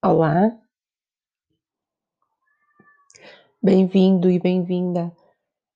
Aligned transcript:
Olá, 0.00 0.56
bem-vindo 3.60 4.30
e 4.30 4.38
bem-vinda 4.38 5.12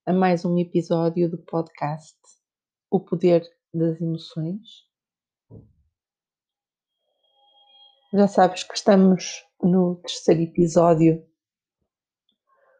a 0.06 0.12
mais 0.12 0.44
um 0.44 0.56
episódio 0.58 1.28
do 1.28 1.38
podcast 1.38 2.16
O 2.88 3.00
Poder 3.00 3.42
das 3.74 4.00
Emoções. 4.00 4.86
Já 8.12 8.28
sabes 8.28 8.62
que 8.62 8.74
estamos 8.74 9.44
no 9.60 9.96
terceiro 9.96 10.42
episódio, 10.42 11.28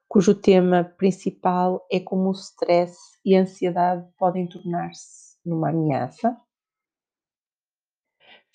cujo 0.07 0.41
tema 0.41 0.85
principal 0.85 1.85
é 1.91 1.99
como 1.99 2.29
o 2.29 2.33
stress 2.33 3.19
e 3.25 3.35
a 3.35 3.41
ansiedade 3.41 4.09
podem 4.17 4.49
tornar-se 4.49 5.37
numa 5.45 5.71
ameaça. 5.71 6.41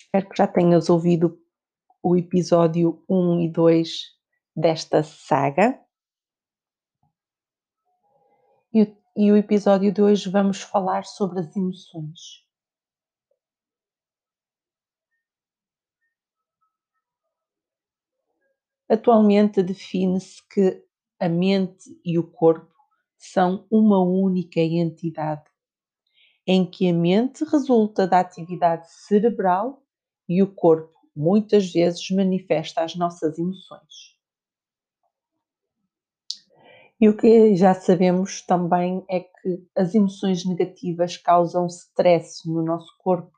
Espero 0.00 0.26
que 0.30 0.38
já 0.38 0.46
tenhas 0.46 0.88
ouvido 0.88 1.38
o 2.02 2.16
episódio 2.16 3.04
1 3.08 3.40
e 3.40 3.52
2 3.52 3.90
desta 4.54 5.02
saga. 5.02 5.78
E 8.72 8.82
o, 8.82 8.96
e 9.16 9.32
o 9.32 9.36
episódio 9.36 9.92
de 9.92 10.02
hoje 10.02 10.28
vamos 10.30 10.62
falar 10.62 11.04
sobre 11.04 11.40
as 11.40 11.56
emoções. 11.56 12.46
Atualmente 18.88 19.62
define-se 19.62 20.42
que 20.48 20.82
a 21.20 21.28
mente 21.28 22.00
e 22.04 22.18
o 22.18 22.26
corpo 22.26 22.74
são 23.18 23.66
uma 23.70 24.00
única 24.00 24.60
entidade, 24.60 25.50
em 26.46 26.64
que 26.64 26.88
a 26.88 26.94
mente 26.94 27.44
resulta 27.44 28.06
da 28.06 28.20
atividade 28.20 28.90
cerebral 28.90 29.82
e 30.28 30.42
o 30.42 30.54
corpo 30.54 30.97
muitas 31.18 31.72
vezes 31.72 32.08
manifesta 32.10 32.82
as 32.82 32.94
nossas 32.94 33.38
emoções. 33.38 34.16
E 37.00 37.08
o 37.08 37.16
que 37.16 37.54
já 37.56 37.74
sabemos 37.74 38.42
também 38.42 39.04
é 39.08 39.20
que 39.20 39.62
as 39.76 39.94
emoções 39.94 40.44
negativas 40.44 41.16
causam 41.16 41.66
stress 41.66 42.48
no 42.48 42.62
nosso 42.62 42.92
corpo 42.98 43.36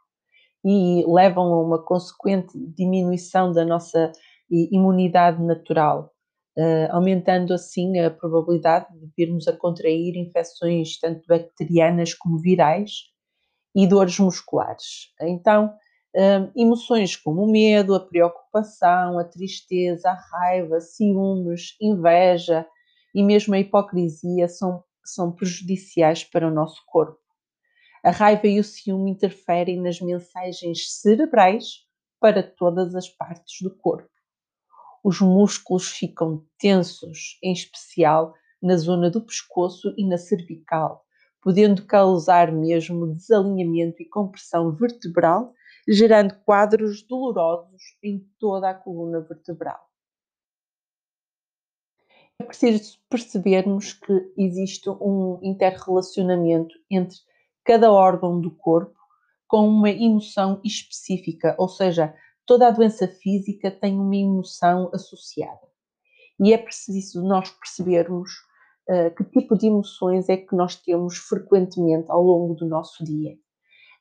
e 0.64 1.04
levam 1.06 1.52
a 1.52 1.62
uma 1.62 1.82
consequente 1.82 2.52
diminuição 2.74 3.52
da 3.52 3.64
nossa 3.64 4.12
imunidade 4.50 5.42
natural, 5.42 6.12
eh, 6.56 6.88
aumentando 6.90 7.54
assim 7.54 7.98
a 7.98 8.10
probabilidade 8.10 8.86
de 8.98 9.10
virmos 9.16 9.46
a 9.46 9.56
contrair 9.56 10.16
infecções 10.16 10.98
tanto 10.98 11.26
bacterianas 11.26 12.14
como 12.14 12.38
virais 12.38 13.10
e 13.74 13.86
dores 13.86 14.18
musculares. 14.18 15.12
Então, 15.20 15.72
eh, 16.14 16.50
emoções 16.56 17.16
como 17.16 17.44
o 17.44 17.50
medo, 17.50 17.94
a 17.94 18.00
preocupação, 18.00 19.18
a 19.18 19.24
tristeza, 19.24 20.10
a 20.10 20.14
raiva, 20.14 20.80
ciúmes, 20.80 21.76
inveja 21.80 22.66
e 23.14 23.22
mesmo 23.22 23.54
a 23.54 23.58
hipocrisia 23.58 24.48
são, 24.48 24.82
são 25.04 25.32
prejudiciais 25.32 26.24
para 26.24 26.46
o 26.48 26.50
nosso 26.54 26.82
corpo. 26.86 27.18
A 28.04 28.10
raiva 28.10 28.46
e 28.46 28.60
o 28.60 28.64
ciúme 28.64 29.10
interferem 29.10 29.80
nas 29.80 30.00
mensagens 30.00 31.00
cerebrais 31.00 31.86
para 32.20 32.42
todas 32.42 32.94
as 32.94 33.08
partes 33.08 33.58
do 33.62 33.74
corpo 33.76 34.10
os 35.02 35.20
músculos 35.20 35.88
ficam 35.88 36.44
tensos, 36.58 37.38
em 37.42 37.52
especial 37.52 38.34
na 38.62 38.76
zona 38.76 39.10
do 39.10 39.22
pescoço 39.22 39.94
e 39.96 40.06
na 40.06 40.18
cervical, 40.18 41.04
podendo 41.42 41.86
causar 41.86 42.52
mesmo 42.52 43.14
desalinhamento 43.14 44.02
e 44.02 44.08
compressão 44.08 44.72
vertebral, 44.72 45.54
gerando 45.92 46.34
quadros 46.44 47.02
dolorosos 47.02 47.82
em 48.00 48.24
toda 48.38 48.70
a 48.70 48.74
coluna 48.74 49.20
vertebral. 49.20 49.90
É 52.38 52.44
preciso 52.44 52.98
percebermos 53.10 53.92
que 53.92 54.32
existe 54.38 54.88
um 54.88 55.40
interrelacionamento 55.42 56.74
entre 56.88 57.18
cada 57.64 57.92
órgão 57.92 58.40
do 58.40 58.52
corpo 58.52 58.98
com 59.48 59.68
uma 59.68 59.90
emoção 59.90 60.60
específica, 60.64 61.56
ou 61.58 61.68
seja, 61.68 62.14
toda 62.46 62.68
a 62.68 62.70
doença 62.70 63.08
física 63.08 63.68
tem 63.68 63.98
uma 63.98 64.14
emoção 64.14 64.90
associada. 64.94 65.68
E 66.38 66.52
é 66.52 66.58
preciso 66.58 67.22
nós 67.22 67.50
percebermos 67.50 68.30
uh, 68.88 69.14
que 69.14 69.24
tipo 69.24 69.58
de 69.58 69.66
emoções 69.66 70.28
é 70.28 70.36
que 70.36 70.54
nós 70.54 70.76
temos 70.76 71.18
frequentemente 71.18 72.08
ao 72.08 72.22
longo 72.22 72.54
do 72.54 72.66
nosso 72.66 73.04
dia. 73.04 73.36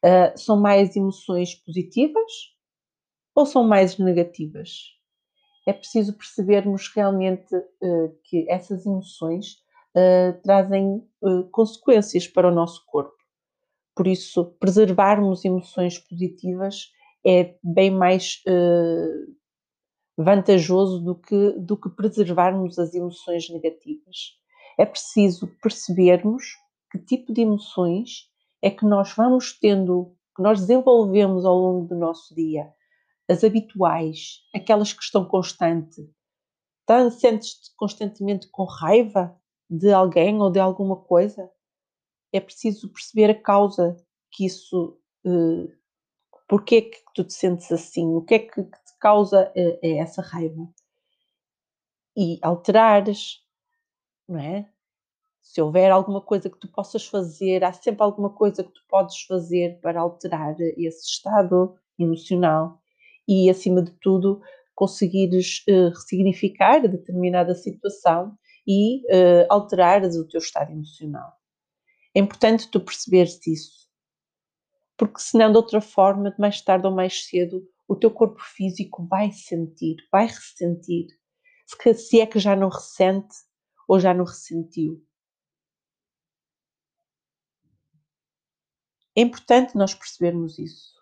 Uh, 0.04 0.38
são 0.38 0.60
mais 0.60 0.96
emoções 0.96 1.56
positivas 1.56 2.32
ou 3.36 3.46
são 3.46 3.64
mais 3.64 3.98
negativas? 3.98 4.98
É 5.68 5.74
preciso 5.74 6.18
percebermos 6.18 6.90
realmente 6.96 7.54
uh, 7.56 8.18
que 8.24 8.50
essas 8.50 8.86
emoções 8.86 9.58
trazem 10.44 11.04
consequências 11.52 12.28
para 12.28 12.48
o 12.48 12.54
nosso 12.54 12.86
corpo. 12.86 13.18
Por 13.96 14.08
isso, 14.08 14.46
preservarmos 14.60 15.44
emoções 15.44 15.98
positivas 15.98 16.90
é 17.26 17.56
bem 17.62 17.92
mais 17.92 18.42
uh, 18.48 19.36
vantajoso 20.18 21.04
do 21.04 21.16
que, 21.16 21.52
do 21.60 21.76
que 21.76 21.90
preservarmos 21.90 22.80
as 22.80 22.94
emoções 22.94 23.50
negativas. 23.50 24.38
É 24.78 24.86
preciso 24.86 25.48
percebermos 25.62 26.46
que 26.92 27.00
tipo 27.00 27.34
de 27.34 27.42
emoções 27.42 28.29
é 28.62 28.70
que 28.70 28.86
nós 28.86 29.14
vamos 29.14 29.58
tendo, 29.58 30.16
que 30.36 30.42
nós 30.42 30.60
desenvolvemos 30.60 31.46
ao 31.46 31.58
longo 31.58 31.88
do 31.88 31.96
nosso 31.96 32.34
dia. 32.36 32.72
As 33.30 33.44
habituais, 33.44 34.42
aquelas 34.54 34.92
que 34.92 35.04
estão 35.04 35.24
constantes. 35.26 36.06
Tá, 36.86 37.10
Sentes-te 37.12 37.72
constantemente 37.76 38.48
com 38.48 38.64
raiva 38.64 39.38
de 39.70 39.92
alguém 39.92 40.42
ou 40.42 40.50
de 40.50 40.60
alguma 40.60 40.96
coisa? 40.96 41.50
É 42.34 42.40
preciso 42.40 42.92
perceber 42.92 43.30
a 43.30 43.40
causa 43.40 43.96
que 44.32 44.46
isso 44.46 45.00
Porquê 46.50 46.76
é 46.78 46.82
que 46.82 46.98
tu 47.14 47.24
te 47.24 47.34
sentes 47.34 47.72
assim? 47.72 48.08
O 48.16 48.24
que 48.24 48.34
é 48.34 48.40
que 48.40 48.64
te 48.64 48.98
causa 49.00 49.54
uh, 49.56 49.80
essa 49.84 50.20
raiva? 50.24 50.68
E 52.18 52.40
alterares, 52.42 53.46
não 54.28 54.40
é? 54.40 54.68
Se 55.50 55.60
houver 55.60 55.90
alguma 55.92 56.22
coisa 56.22 56.48
que 56.48 56.60
tu 56.60 56.72
possas 56.72 57.08
fazer, 57.08 57.64
há 57.64 57.74
sempre 57.74 58.04
alguma 58.04 58.30
coisa 58.30 58.64
que 58.64 58.72
tu 58.72 58.82
podes 58.88 59.24
fazer 59.24 59.80
para 59.82 60.00
alterar 60.00 60.56
esse 60.78 61.08
estado 61.08 61.76
emocional 61.98 62.80
e, 63.28 63.50
acima 63.50 63.82
de 63.82 63.92
tudo, 64.00 64.42
conseguires 64.76 65.64
uh, 65.68 65.90
ressignificar 65.90 66.88
determinada 66.88 67.56
situação 67.56 68.38
e 68.68 69.00
uh, 69.08 69.48
o 69.52 70.28
teu 70.28 70.38
estado 70.38 70.72
emocional. 70.72 71.34
É 72.14 72.20
importante 72.20 72.70
tu 72.70 72.80
perceberes 72.80 73.40
isso 73.48 73.90
porque 75.00 75.20
senão 75.20 75.50
de 75.50 75.58
outra 75.58 75.80
forma, 75.80 76.36
mais 76.38 76.62
tarde 76.62 76.86
ou 76.86 76.94
mais 76.94 77.26
cedo, 77.26 77.66
o 77.88 77.96
teu 77.96 78.12
corpo 78.12 78.42
físico 78.42 79.08
vai 79.08 79.32
sentir, 79.32 79.96
vai 80.12 80.28
ressentir, 80.28 81.08
se 81.96 82.20
é 82.20 82.26
que 82.28 82.38
já 82.38 82.54
não 82.54 82.68
ressente 82.68 83.34
ou 83.88 83.98
já 83.98 84.14
não 84.14 84.26
ressentiu. 84.26 85.02
É 89.16 89.22
importante 89.22 89.76
nós 89.76 89.94
percebermos 89.94 90.58
isso, 90.60 90.94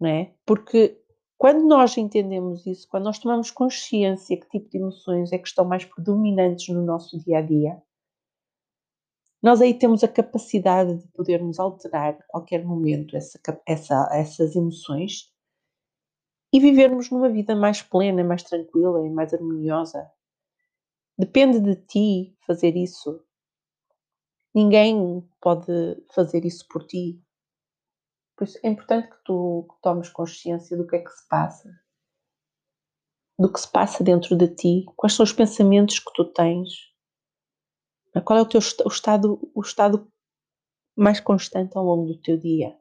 não 0.00 0.10
é? 0.10 0.34
Porque 0.44 1.00
quando 1.38 1.66
nós 1.66 1.96
entendemos 1.96 2.66
isso, 2.66 2.88
quando 2.88 3.04
nós 3.04 3.18
tomamos 3.18 3.50
consciência 3.50 4.38
que 4.38 4.46
tipo 4.48 4.70
de 4.70 4.78
emoções 4.78 5.32
é 5.32 5.38
que 5.38 5.48
estão 5.48 5.64
mais 5.64 5.84
predominantes 5.84 6.68
no 6.68 6.84
nosso 6.84 7.18
dia 7.22 7.38
a 7.38 7.42
dia, 7.42 7.82
nós 9.42 9.60
aí 9.60 9.74
temos 9.74 10.02
a 10.02 10.08
capacidade 10.08 10.96
de 10.96 11.08
podermos 11.08 11.60
alterar 11.60 12.14
a 12.14 12.22
qualquer 12.26 12.64
momento 12.64 13.16
essa, 13.16 13.38
essa, 13.66 14.08
essas 14.12 14.56
emoções 14.56 15.32
e 16.52 16.58
vivermos 16.58 17.10
numa 17.10 17.28
vida 17.28 17.54
mais 17.54 17.82
plena, 17.82 18.24
mais 18.24 18.42
tranquila 18.42 19.06
e 19.06 19.10
mais 19.10 19.34
harmoniosa. 19.34 20.10
Depende 21.18 21.60
de 21.60 21.76
ti 21.76 22.36
fazer 22.46 22.76
isso. 22.76 23.22
Ninguém 24.56 25.20
pode 25.38 26.02
fazer 26.14 26.46
isso 26.46 26.66
por 26.66 26.86
ti. 26.86 27.22
Por 28.34 28.44
isso 28.44 28.58
é 28.62 28.70
importante 28.70 29.10
que 29.10 29.22
tu 29.22 29.68
tomes 29.82 30.08
consciência 30.08 30.74
do 30.78 30.86
que 30.86 30.96
é 30.96 31.04
que 31.04 31.10
se 31.10 31.28
passa, 31.28 31.68
do 33.38 33.52
que 33.52 33.60
se 33.60 33.70
passa 33.70 34.02
dentro 34.02 34.34
de 34.34 34.48
ti, 34.48 34.86
quais 34.96 35.12
são 35.12 35.24
os 35.24 35.32
pensamentos 35.34 35.98
que 35.98 36.10
tu 36.14 36.24
tens, 36.32 36.70
qual 38.24 38.38
é 38.38 38.42
o 38.42 38.48
teu 38.48 38.60
o 38.86 38.88
estado, 38.88 39.52
o 39.54 39.60
estado 39.60 40.10
mais 40.96 41.20
constante 41.20 41.76
ao 41.76 41.84
longo 41.84 42.06
do 42.06 42.22
teu 42.22 42.38
dia? 42.38 42.80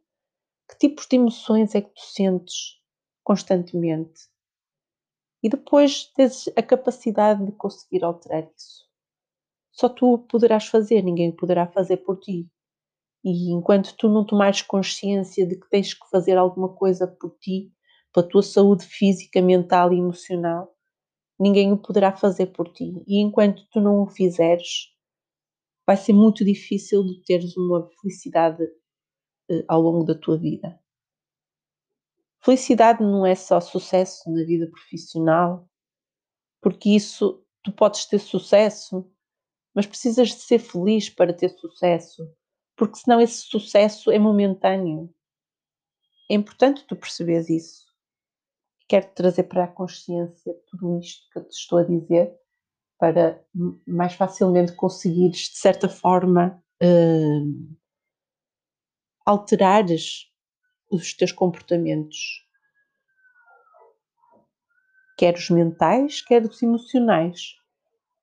Que 0.70 0.78
tipos 0.78 1.06
de 1.08 1.18
emoções 1.18 1.76
é 1.76 1.82
que 1.82 1.94
tu 1.94 2.06
sentes 2.06 2.82
constantemente? 3.22 4.30
E 5.44 5.50
depois 5.50 6.06
tens 6.14 6.48
a 6.56 6.64
capacidade 6.64 7.46
de 7.46 7.52
conseguir 7.52 8.06
alterar 8.06 8.50
isso. 8.56 8.86
Só 9.76 9.90
tu 9.90 10.20
poderás 10.30 10.68
fazer, 10.68 11.02
ninguém 11.02 11.36
poderá 11.36 11.68
fazer 11.68 11.98
por 11.98 12.18
ti. 12.18 12.50
E 13.22 13.52
enquanto 13.52 13.94
tu 13.98 14.08
não 14.08 14.26
tomares 14.26 14.62
consciência 14.62 15.46
de 15.46 15.60
que 15.60 15.70
tens 15.70 15.94
que 15.94 16.10
fazer 16.10 16.38
alguma 16.38 16.74
coisa 16.74 17.06
por 17.06 17.38
ti, 17.40 17.74
pela 18.14 18.26
tua 18.26 18.42
saúde 18.42 18.86
física, 18.86 19.42
mental 19.42 19.92
e 19.92 19.98
emocional, 19.98 20.74
ninguém 21.38 21.74
o 21.74 21.78
poderá 21.78 22.16
fazer 22.16 22.48
por 22.48 22.72
ti. 22.72 23.04
E 23.06 23.20
enquanto 23.22 23.68
tu 23.70 23.82
não 23.82 24.04
o 24.04 24.08
fizeres, 24.08 24.94
vai 25.86 25.98
ser 25.98 26.14
muito 26.14 26.46
difícil 26.46 27.04
de 27.04 27.22
teres 27.26 27.58
uma 27.58 27.90
felicidade 28.00 28.64
uh, 28.64 29.64
ao 29.68 29.82
longo 29.82 30.06
da 30.06 30.16
tua 30.16 30.38
vida. 30.38 30.80
Felicidade 32.40 33.04
não 33.04 33.26
é 33.26 33.36
só 33.36 33.60
sucesso 33.60 34.32
na 34.32 34.46
vida 34.46 34.70
profissional, 34.70 35.68
porque 36.62 36.92
isso 36.92 37.44
tu 37.62 37.74
podes 37.74 38.06
ter 38.06 38.20
sucesso, 38.20 39.12
mas 39.76 39.86
precisas 39.86 40.30
de 40.30 40.40
ser 40.40 40.60
feliz 40.60 41.10
para 41.10 41.34
ter 41.34 41.50
sucesso, 41.50 42.26
porque 42.78 42.96
senão 42.96 43.20
esse 43.20 43.42
sucesso 43.42 44.10
é 44.10 44.18
momentâneo. 44.18 45.14
É 46.32 46.34
importante 46.34 46.86
tu 46.88 46.96
perceberes 46.96 47.50
isso. 47.50 47.86
Quero 48.88 49.08
trazer 49.14 49.44
para 49.44 49.66
a 49.66 49.68
consciência 49.68 50.54
tudo 50.68 50.98
isto 51.00 51.30
que 51.30 51.40
eu 51.40 51.44
te 51.44 51.52
estou 51.52 51.80
a 51.80 51.84
dizer 51.84 52.34
para 52.98 53.44
mais 53.86 54.14
facilmente 54.14 54.72
conseguires, 54.74 55.50
de 55.50 55.58
certa 55.58 55.90
forma, 55.90 56.64
uh, 56.82 57.76
alterares 59.26 60.32
os 60.90 61.14
teus 61.14 61.34
comportamentos, 61.34 62.48
quer 65.18 65.36
os 65.36 65.50
mentais, 65.50 66.22
quer 66.22 66.44
os 66.44 66.62
emocionais, 66.64 67.56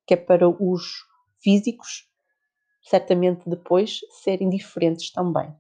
que 0.07 0.15
é 0.15 0.17
para 0.17 0.49
os 0.49 1.12
físicos, 1.43 2.09
certamente 2.83 3.49
depois 3.49 4.01
serem 4.23 4.49
diferentes 4.49 5.11
também. 5.13 5.55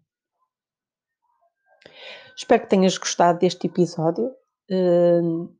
Espero 2.36 2.62
que 2.62 2.68
tenhas 2.68 2.96
gostado 2.96 3.38
deste 3.38 3.66
episódio. 3.66 4.34
Uh, 4.70 5.54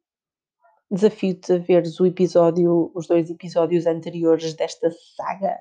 Desafio-te 0.92 1.54
a 1.54 1.58
veres 1.58 1.98
o 2.00 2.04
episódio, 2.04 2.92
os 2.94 3.06
dois 3.06 3.30
episódios 3.30 3.86
anteriores 3.86 4.52
desta 4.52 4.90
saga 5.16 5.58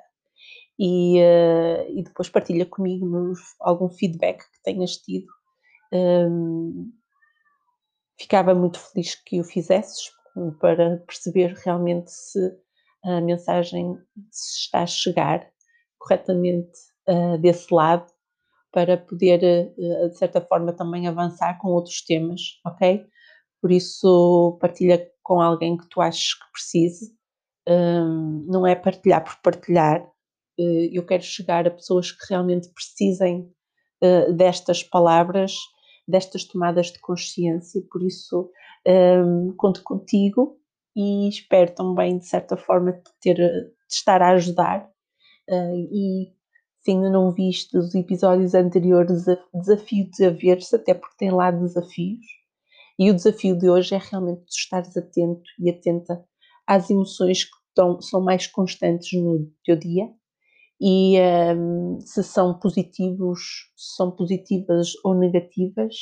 e, 0.77 1.21
uh, 1.21 1.89
e 1.89 2.03
depois 2.03 2.27
partilha 2.27 2.65
comigo 2.65 3.31
algum 3.61 3.87
feedback 3.87 4.39
que 4.39 4.61
tenhas 4.61 4.97
tido. 4.97 5.27
Um, 5.93 6.91
ficava 8.19 8.53
muito 8.53 8.77
feliz 8.77 9.15
que 9.15 9.39
o 9.39 9.45
fizesses 9.45 10.11
para 10.59 10.97
perceber 11.07 11.53
realmente 11.63 12.11
se 12.11 12.51
a 13.03 13.21
mensagem 13.21 13.97
está 14.31 14.83
a 14.83 14.87
chegar 14.87 15.47
corretamente 15.97 16.71
uh, 17.07 17.37
desse 17.37 17.73
lado 17.73 18.11
para 18.71 18.97
poder, 18.97 19.73
uh, 19.77 20.09
de 20.09 20.17
certa 20.17 20.41
forma, 20.41 20.73
também 20.73 21.07
avançar 21.07 21.57
com 21.59 21.69
outros 21.69 22.01
temas, 22.03 22.59
ok? 22.65 23.05
Por 23.61 23.71
isso, 23.71 24.57
partilha 24.59 25.09
com 25.23 25.41
alguém 25.41 25.77
que 25.77 25.87
tu 25.87 26.01
achas 26.01 26.33
que 26.33 26.51
precise. 26.51 27.15
Um, 27.67 28.45
não 28.47 28.65
é 28.65 28.75
partilhar 28.75 29.23
por 29.23 29.35
partilhar. 29.41 30.03
Uh, 30.59 30.89
eu 30.91 31.05
quero 31.05 31.23
chegar 31.23 31.67
a 31.67 31.71
pessoas 31.71 32.11
que 32.11 32.25
realmente 32.29 32.69
precisem 32.69 33.51
destas 34.35 34.81
palavras, 34.81 35.55
destas 36.07 36.43
tomadas 36.43 36.87
de 36.87 36.97
consciência. 36.99 37.83
Por 37.91 38.01
isso, 38.01 38.49
um, 38.87 39.53
conto 39.55 39.83
contigo 39.83 40.59
e 40.95 41.29
espero 41.29 41.73
também, 41.73 42.17
de 42.17 42.25
certa 42.25 42.57
forma, 42.57 43.01
ter, 43.21 43.35
te 43.35 43.95
estar 43.95 44.21
a 44.21 44.31
ajudar. 44.31 44.89
Uh, 45.49 45.87
e 45.91 46.33
se 46.81 46.91
ainda 46.91 47.09
não 47.09 47.31
viste 47.31 47.77
os 47.77 47.93
episódios 47.95 48.53
anteriores, 48.53 49.25
desafio-te 49.53 50.25
a 50.25 50.29
ver-se, 50.29 50.75
até 50.75 50.93
porque 50.93 51.15
tem 51.17 51.31
lá 51.31 51.51
desafios 51.51 52.25
e 53.01 53.09
o 53.09 53.15
desafio 53.15 53.57
de 53.57 53.67
hoje 53.67 53.95
é 53.95 53.97
realmente 53.97 54.45
tu 54.45 54.51
estares 54.51 54.95
atento 54.95 55.41
e 55.59 55.71
atenta 55.71 56.23
às 56.67 56.87
emoções 56.87 57.45
que 57.45 57.55
estão, 57.69 57.99
são 57.99 58.21
mais 58.21 58.45
constantes 58.45 59.19
no 59.19 59.51
teu 59.63 59.75
dia 59.75 60.07
e 60.79 61.19
um, 61.55 61.99
se 61.99 62.23
são 62.23 62.59
positivos, 62.59 63.39
se 63.75 63.95
são 63.95 64.11
positivas 64.11 64.89
ou 65.03 65.15
negativas 65.15 65.95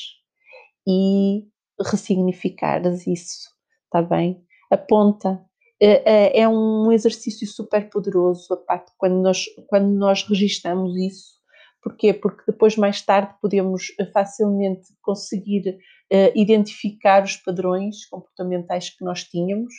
e 0.86 1.46
ressignificares 1.82 3.08
isso, 3.08 3.50
está 3.86 4.02
bem? 4.02 4.46
Aponta. 4.70 5.44
É, 5.82 6.40
é, 6.40 6.40
é 6.42 6.48
um 6.48 6.92
exercício 6.92 7.48
super 7.48 7.90
poderoso 7.90 8.56
parte 8.68 8.92
quando 8.98 9.22
nós, 9.22 9.46
quando 9.68 9.88
nós 9.88 10.24
registamos 10.24 10.96
isso. 10.98 11.40
Porquê? 11.82 12.14
Porque 12.14 12.44
depois, 12.46 12.76
mais 12.76 13.02
tarde, 13.02 13.34
podemos 13.42 13.88
facilmente 14.14 14.88
conseguir 15.02 15.80
uh, 16.12 16.32
identificar 16.36 17.24
os 17.24 17.38
padrões 17.38 18.06
comportamentais 18.08 18.90
que 18.90 19.04
nós 19.04 19.24
tínhamos 19.24 19.74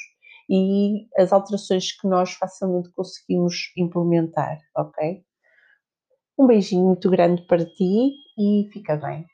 e 0.49 1.07
as 1.17 1.33
alterações 1.33 1.93
que 1.93 2.09
nós 2.09 2.33
facilmente 2.33 2.91
conseguimos 2.93 3.71
implementar, 3.77 4.59
ok? 4.75 5.23
Um 6.39 6.47
beijinho 6.47 6.87
muito 6.87 7.11
grande 7.11 7.43
para 7.47 7.65
ti 7.65 8.15
e 8.39 8.69
fica 8.73 8.97
bem. 8.97 9.27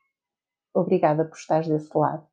Obrigada 0.75 1.25
por 1.25 1.37
estares 1.37 1.69
desse 1.69 1.97
lado. 1.97 2.27